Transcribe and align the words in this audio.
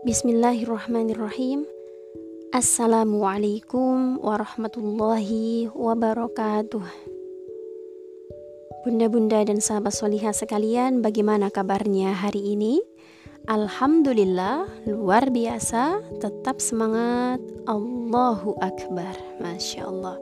Bismillahirrahmanirrahim. 0.00 1.68
Assalamualaikum 2.56 4.16
warahmatullahi 4.16 5.68
wabarakatuh. 5.76 6.80
Bunda-bunda 8.80 9.44
dan 9.44 9.60
sahabat 9.60 9.92
solihah 9.92 10.32
sekalian, 10.32 11.04
bagaimana 11.04 11.52
kabarnya 11.52 12.16
hari 12.16 12.56
ini? 12.56 12.80
Alhamdulillah, 13.44 14.88
luar 14.88 15.28
biasa, 15.28 16.00
tetap 16.16 16.64
semangat. 16.64 17.44
Allahu 17.68 18.56
Akbar, 18.64 19.12
Masya 19.36 19.84
Allah. 19.84 20.16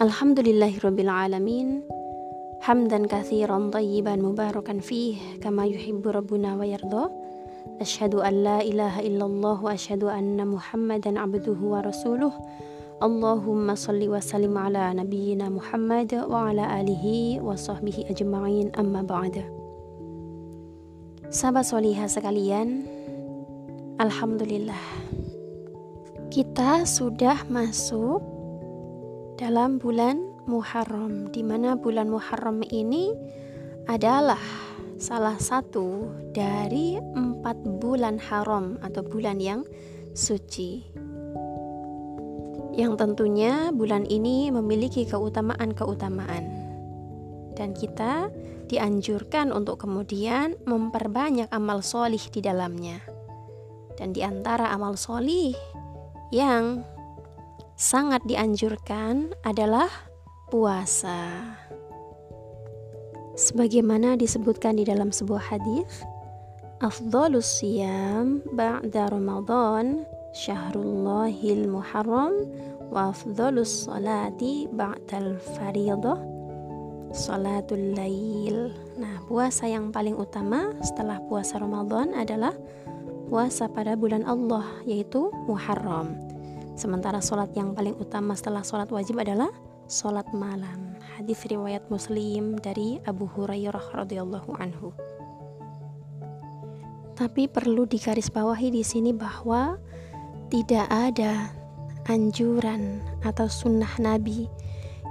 Alhamdulillahirrabbilalamin. 0.00 1.84
Hamdan 2.64 3.04
kathiran 3.04 3.68
tayyiban 3.68 4.24
mubarakan 4.24 4.80
fih, 4.80 5.20
kama 5.44 5.68
yuhibbu 5.68 6.08
rabbuna 6.08 6.56
wa 6.56 6.64
yardha. 6.64 7.08
Illallah 7.80 9.56
wa 9.60 9.72
asyhadu 9.72 10.12
anna 10.12 10.44
Muhammadan 10.44 11.16
abduhu 11.16 11.76
wa 11.76 11.84
rasuluh. 11.84 12.32
Allahumma 13.00 13.72
salli 13.76 14.08
wa 14.12 14.20
sallim 14.20 14.52
ala 14.52 14.92
nabiyyina 14.92 15.48
Muhammad 15.48 16.12
wa 16.12 16.52
ala 16.52 16.68
alihi 16.68 17.40
wa 17.40 17.56
sahbihi 17.56 18.12
ajma'in 18.12 18.76
amma 18.76 19.00
ba'da. 19.00 19.48
Sahabat 21.32 21.64
solihah 21.64 22.04
sekalian, 22.10 22.84
Alhamdulillah 23.96 24.80
kita 26.30 26.86
sudah 26.86 27.42
masuk 27.50 28.22
dalam 29.34 29.82
bulan 29.82 30.22
Muharram 30.46 31.26
di 31.34 31.42
mana 31.42 31.74
bulan 31.74 32.06
Muharram 32.06 32.62
ini 32.70 33.10
adalah 33.90 34.38
salah 35.00 35.40
satu 35.40 36.12
dari 36.36 37.00
empat 37.00 37.56
bulan 37.80 38.20
haram 38.20 38.76
atau 38.84 39.00
bulan 39.00 39.40
yang 39.40 39.64
suci. 40.12 40.84
Yang 42.76 42.92
tentunya 43.00 43.72
bulan 43.72 44.04
ini 44.04 44.52
memiliki 44.52 45.08
keutamaan-keutamaan. 45.08 46.44
Dan 47.56 47.72
kita 47.72 48.28
dianjurkan 48.68 49.50
untuk 49.50 49.88
kemudian 49.88 50.54
memperbanyak 50.68 51.48
amal 51.48 51.80
solih 51.80 52.20
di 52.30 52.44
dalamnya. 52.44 53.00
Dan 53.96 54.12
di 54.12 54.20
antara 54.20 54.68
amal 54.70 55.00
solih 55.00 55.56
yang 56.28 56.84
sangat 57.74 58.20
dianjurkan 58.28 59.32
adalah 59.48 59.88
puasa 60.52 61.40
sebagaimana 63.38 64.18
disebutkan 64.18 64.78
di 64.78 64.84
dalam 64.86 65.14
sebuah 65.14 65.42
hadis 65.52 66.06
afdhalus 66.80 67.60
siyam 67.60 68.40
ba'da 68.54 69.12
ramadan 69.12 70.08
syahrullahil 70.32 71.68
muharram 71.68 72.32
wa 72.90 73.10
afdhalus 73.14 73.86
salati 73.86 74.66
ba'dal 74.70 75.38
faridah 75.58 76.40
salatul 77.10 77.94
lail. 77.94 78.70
Nah 78.98 79.22
puasa 79.26 79.66
yang 79.66 79.90
paling 79.90 80.14
utama 80.14 80.70
setelah 80.82 81.18
puasa 81.26 81.58
Ramadan 81.58 82.14
adalah 82.14 82.54
puasa 83.30 83.70
pada 83.70 83.94
bulan 83.94 84.26
Allah 84.26 84.66
yaitu 84.86 85.30
Muharram. 85.46 86.18
Sementara 86.78 87.20
sholat 87.20 87.52
yang 87.52 87.76
paling 87.76 87.94
utama 87.98 88.32
setelah 88.38 88.64
sholat 88.64 88.88
wajib 88.88 89.20
adalah 89.20 89.50
sholat 89.90 90.30
malam. 90.30 90.94
Hadis 91.18 91.42
riwayat 91.50 91.82
Muslim 91.90 92.54
dari 92.62 93.02
Abu 93.10 93.26
Hurairah 93.26 94.06
radhiyallahu 94.06 94.54
anhu. 94.62 94.94
Tapi 97.18 97.50
perlu 97.50 97.90
digarisbawahi 97.90 98.70
di 98.70 98.86
sini 98.86 99.10
bahwa 99.10 99.82
tidak 100.46 100.86
ada 100.86 101.50
anjuran 102.06 103.02
atau 103.26 103.50
sunnah 103.50 103.90
Nabi 103.98 104.46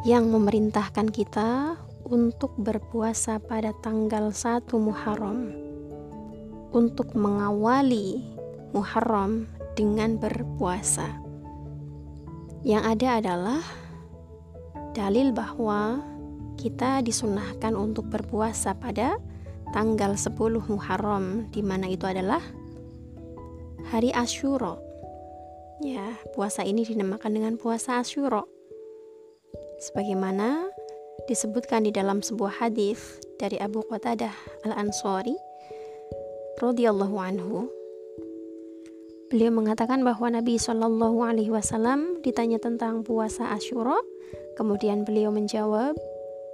yang 0.07 0.31
memerintahkan 0.31 1.11
kita 1.11 1.75
untuk 2.07 2.55
berpuasa 2.55 3.37
pada 3.37 3.75
tanggal 3.83 4.31
1 4.31 4.63
Muharram 4.79 5.51
untuk 6.71 7.13
mengawali 7.19 8.23
Muharram 8.71 9.43
dengan 9.75 10.15
berpuasa. 10.15 11.19
Yang 12.63 12.83
ada 12.95 13.07
adalah 13.21 13.61
dalil 14.99 15.31
bahwa 15.31 16.03
kita 16.59 16.99
disunahkan 16.99 17.71
untuk 17.71 18.11
berpuasa 18.11 18.75
pada 18.75 19.15
tanggal 19.71 20.19
10 20.19 20.35
Muharram 20.67 21.47
di 21.55 21.63
mana 21.63 21.87
itu 21.87 22.03
adalah 22.03 22.43
hari 23.87 24.11
Asyura. 24.11 24.75
Ya, 25.79 26.19
puasa 26.35 26.67
ini 26.67 26.83
dinamakan 26.83 27.31
dengan 27.31 27.53
puasa 27.55 28.03
Asyura. 28.03 28.43
Sebagaimana 29.79 30.67
disebutkan 31.31 31.87
di 31.87 31.95
dalam 31.95 32.19
sebuah 32.19 32.59
hadis 32.59 33.23
dari 33.39 33.55
Abu 33.55 33.79
Qatadah 33.87 34.35
Al-Ansari 34.67 35.39
radhiyallahu 36.59 37.15
anhu 37.15 37.71
Beliau 39.29 39.53
mengatakan 39.53 40.01
bahwa 40.01 40.25
Nabi 40.33 40.57
Shallallahu 40.57 41.21
Alaihi 41.21 41.53
Wasallam 41.53 42.25
ditanya 42.25 42.57
tentang 42.57 43.05
puasa 43.05 43.53
Ashura, 43.53 44.01
kemudian 44.59 45.07
beliau 45.07 45.31
menjawab, 45.31 45.95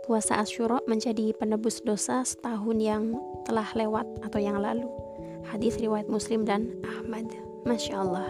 puasa 0.05 0.37
Ashura 0.37 0.77
menjadi 0.85 1.33
penebus 1.33 1.81
dosa 1.81 2.21
setahun 2.21 2.77
yang 2.77 3.17
telah 3.49 3.65
lewat 3.73 4.05
atau 4.21 4.37
yang 4.37 4.61
lalu. 4.61 4.85
Hadis 5.49 5.81
riwayat 5.81 6.05
Muslim 6.05 6.45
dan 6.45 6.69
Ahmad. 6.85 7.25
Masya 7.65 7.97
Allah. 7.97 8.29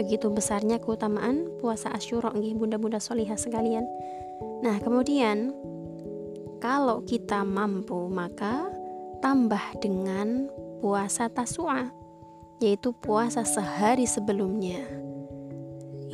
Begitu 0.00 0.32
besarnya 0.32 0.80
keutamaan 0.80 1.44
puasa 1.60 1.92
Ashura, 1.92 2.32
nggih 2.32 2.56
bunda-bunda 2.56 2.96
solihah 2.96 3.36
sekalian. 3.36 3.84
Nah, 4.64 4.80
kemudian 4.80 5.52
kalau 6.56 7.04
kita 7.04 7.44
mampu 7.44 8.08
maka 8.08 8.64
tambah 9.20 9.60
dengan 9.84 10.48
puasa 10.80 11.28
Tasu'a 11.28 11.92
yaitu 12.64 12.96
puasa 12.96 13.44
sehari 13.44 14.08
sebelumnya. 14.08 14.80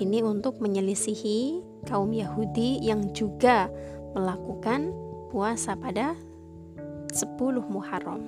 Ini 0.02 0.26
untuk 0.26 0.58
menyelisihi 0.58 1.69
kaum 1.86 2.12
Yahudi 2.12 2.82
yang 2.82 3.12
juga 3.14 3.70
melakukan 4.16 4.91
puasa 5.30 5.78
pada 5.78 6.18
10 7.14 7.38
Muharram. 7.70 8.22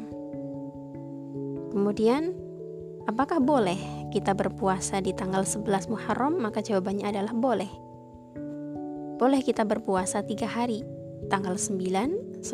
Kemudian, 1.72 2.36
apakah 3.08 3.40
boleh 3.40 3.78
kita 4.12 4.36
berpuasa 4.36 5.00
di 5.00 5.16
tanggal 5.16 5.42
11 5.42 5.88
Muharram? 5.88 6.38
Maka 6.38 6.60
jawabannya 6.60 7.10
adalah 7.10 7.34
boleh. 7.34 7.70
Boleh 9.16 9.40
kita 9.40 9.62
berpuasa 9.62 10.20
tiga 10.26 10.50
hari, 10.50 10.82
tanggal 11.30 11.54
9, 11.56 12.42
10, 12.42 12.44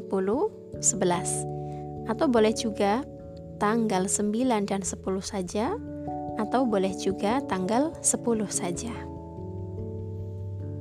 11. 0.80 2.08
Atau 2.08 2.26
boleh 2.28 2.52
juga 2.52 3.04
tanggal 3.58 4.06
9 4.06 4.68
dan 4.68 4.80
10 4.86 5.02
saja 5.20 5.74
atau 6.38 6.62
boleh 6.62 6.94
juga 6.94 7.42
tanggal 7.44 7.90
10 8.00 8.46
saja. 8.48 9.17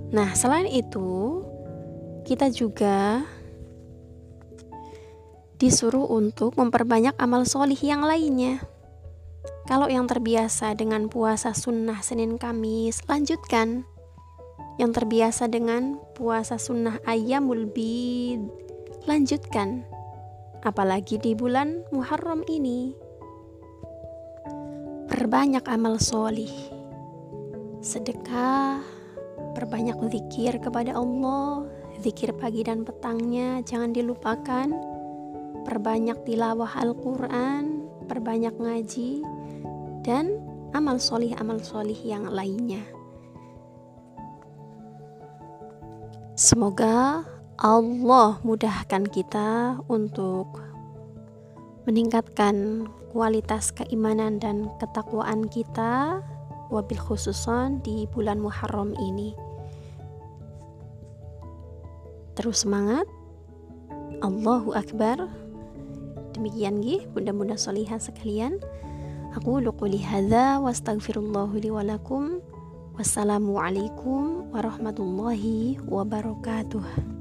Nah, 0.07 0.31
selain 0.35 0.72
itu, 0.72 1.44
kita 2.23 2.47
juga 2.47 3.28
disuruh 5.57 6.06
untuk 6.07 6.56
memperbanyak 6.56 7.18
amal 7.19 7.44
solih 7.44 7.78
yang 7.81 8.06
lainnya. 8.06 8.62
Kalau 9.67 9.91
yang 9.91 10.07
terbiasa 10.07 10.78
dengan 10.79 11.12
puasa 11.12 11.51
sunnah 11.51 11.99
Senin 11.99 12.40
Kamis, 12.40 13.03
lanjutkan. 13.09 13.84
Yang 14.79 15.03
terbiasa 15.03 15.49
dengan 15.52 15.99
puasa 16.14 16.55
sunnah 16.55 17.02
ayamul 17.03 17.66
bid, 17.67 18.46
lanjutkan 19.09 19.84
apalagi 20.61 21.17
di 21.17 21.34
bulan 21.34 21.84
Muharram 21.90 22.46
ini. 22.47 22.93
Perbanyak 25.09 25.66
amal 25.66 25.97
solih, 25.97 26.53
sedekah, 27.81 28.97
perbanyak 29.57 29.97
zikir 30.13 30.61
kepada 30.61 30.93
Allah, 30.93 31.65
zikir 32.05 32.29
pagi 32.37 32.61
dan 32.61 32.85
petangnya 32.85 33.65
jangan 33.65 33.89
dilupakan, 33.89 34.69
perbanyak 35.65 36.13
tilawah 36.29 36.77
Al-Quran, 36.77 37.89
perbanyak 38.05 38.53
ngaji, 38.53 39.25
dan 40.05 40.37
amal 40.77 41.01
solih-amal 41.01 41.57
solih 41.65 41.97
yang 42.05 42.29
lainnya. 42.29 42.85
Semoga 46.37 47.25
Allah 47.57 48.37
mudahkan 48.45 49.09
kita 49.09 49.81
untuk 49.89 50.61
meningkatkan 51.89 52.85
kualitas 53.09 53.73
keimanan 53.73 54.37
dan 54.37 54.69
ketakwaan 54.77 55.49
kita 55.49 56.21
wabil 56.69 57.01
khususon 57.01 57.81
di 57.81 58.05
bulan 58.13 58.37
Muharram 58.37 58.93
ini. 59.01 59.47
Terus 62.37 62.61
semangat. 62.61 63.09
Allahu 64.22 64.78
Akbar. 64.78 65.25
Demikian 66.37 66.85
gih 66.85 67.09
bunda-bunda 67.09 67.57
solihah 67.57 67.97
sekalian. 67.97 68.61
Aku 69.34 69.57
qouli 69.73 69.97
hadza 69.97 70.61
wa 71.73 71.81
lakum. 71.81 72.37
Wassalamualaikum 72.93 74.53
warahmatullahi 74.53 75.81
wabarakatuh. 75.85 77.16